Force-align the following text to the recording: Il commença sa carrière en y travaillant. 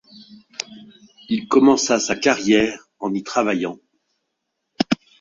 Il 1.29 1.47
commença 1.47 1.99
sa 1.99 2.15
carrière 2.15 2.89
en 2.97 3.13
y 3.13 3.21
travaillant. 3.21 3.77